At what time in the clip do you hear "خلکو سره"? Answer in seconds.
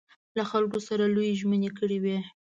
0.51-1.03